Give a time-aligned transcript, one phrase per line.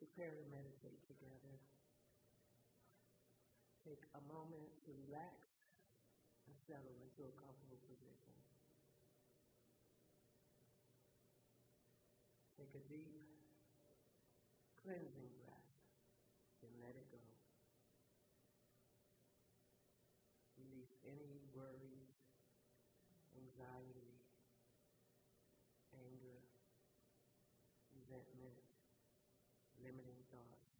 [0.00, 1.60] prepare to meditate together,
[3.84, 5.36] take a moment to relax
[6.48, 8.32] and settle into a comfortable position.
[12.56, 13.28] Take a deep
[14.80, 15.68] cleansing breath
[16.64, 17.20] and let it go.
[20.56, 22.08] Release any worries,
[23.36, 24.16] anxiety,
[25.92, 26.40] anger,
[27.92, 28.69] resentment,
[29.84, 30.70] limiting thoughts,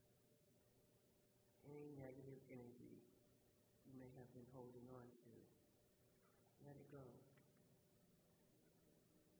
[1.64, 3.00] any negative energy
[3.86, 5.34] you may have been holding on to.
[6.66, 7.04] Let it go.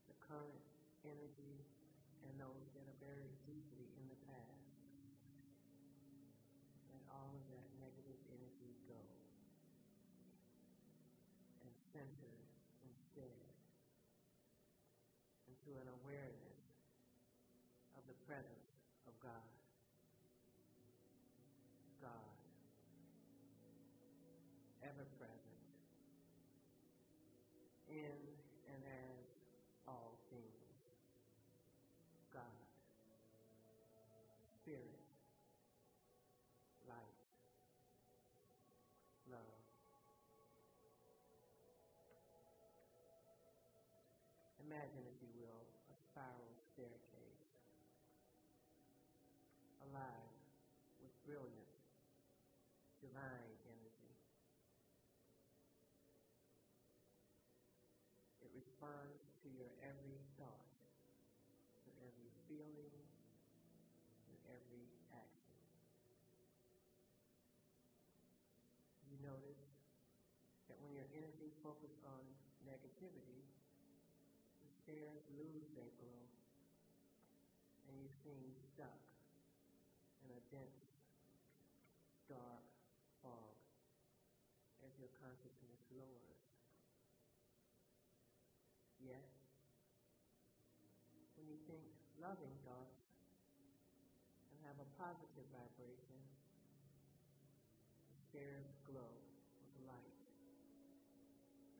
[0.08, 0.64] The current
[1.04, 1.64] energy
[2.24, 4.68] and those that are buried deeply in the past.
[6.92, 9.00] Let all of that negative energy go
[11.64, 12.36] and center
[12.84, 13.40] instead
[15.48, 16.60] into an awareness
[17.96, 18.69] of the presence
[19.10, 19.46] of God.
[22.00, 22.30] God,
[24.86, 25.60] ever present,
[27.90, 28.14] in
[28.70, 29.26] and as
[29.88, 30.62] all things.
[32.32, 32.54] God,
[34.62, 35.02] Spirit,
[36.88, 37.18] light,
[39.28, 39.58] love.
[44.64, 47.09] Imagine, if you will, a spiral staircase,
[51.26, 51.72] brilliant,
[53.00, 54.12] divine energy.
[58.40, 60.68] It responds to your every thought,
[61.84, 62.94] to every feeling,
[64.28, 65.60] to every action.
[69.10, 69.64] You notice
[70.68, 72.22] that when your energy focuses on
[72.64, 73.44] negativity,
[74.64, 76.24] the stairs lose their glow
[77.90, 79.02] and you seem stuck
[80.22, 80.89] in a dense,
[82.30, 82.62] dark
[83.18, 83.58] fog
[84.86, 86.38] as your consciousness lowers.
[89.02, 89.40] Yes?
[91.40, 91.80] when you think
[92.20, 93.00] loving thoughts
[94.52, 96.20] and have a positive vibration,
[98.12, 99.08] the stairs glow
[99.64, 100.20] with light,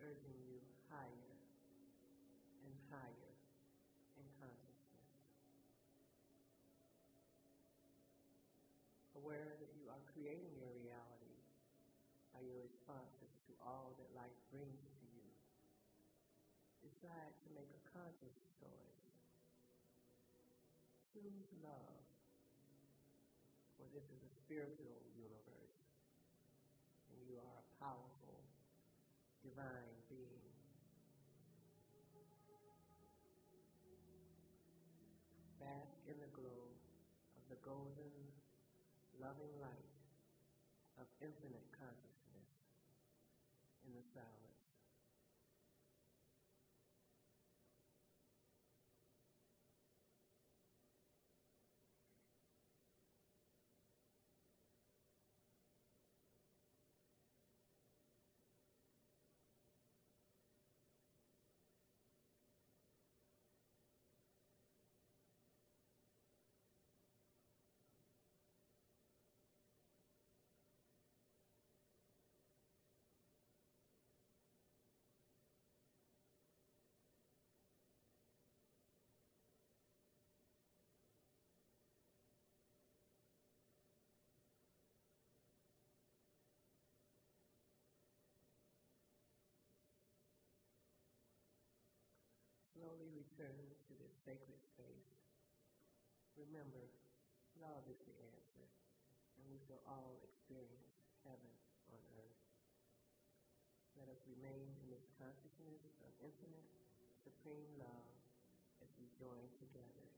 [0.01, 1.37] urging you higher
[2.65, 3.37] and higher
[4.17, 5.13] in consciousness.
[9.21, 11.41] Aware that you are creating your reality
[12.37, 15.25] by your responses to all that life brings to you.
[16.85, 19.01] Decide to make a conscious choice.
[21.17, 22.05] Choose love,
[23.81, 25.81] for this is a spiritual universe,
[27.09, 28.45] and you are a powerful,
[29.41, 30.45] divine being.
[35.57, 36.69] Bask in the glow
[37.41, 38.13] of the golden,
[39.17, 39.90] loving light
[41.01, 42.53] of infinite consciousness
[43.89, 44.60] in the silence.
[93.41, 95.17] Return to this sacred space.
[96.37, 96.93] Remember,
[97.57, 98.69] love is the answer,
[99.41, 100.93] and we shall all experience
[101.25, 101.49] heaven
[101.89, 102.41] on earth.
[103.97, 106.69] Let us remain in this consciousness of infinite,
[107.25, 108.13] supreme love
[108.85, 110.11] as we join together